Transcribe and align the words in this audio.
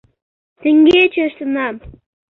—Теҥгече 0.61 1.21
ыштенам. 1.27 1.75